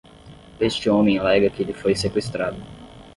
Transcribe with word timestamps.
Este 0.69 0.89
homem 0.89 1.19
alega 1.19 1.51
que 1.51 1.61
ele 1.61 1.73
foi 1.73 1.95
seqüestrado. 1.95 2.57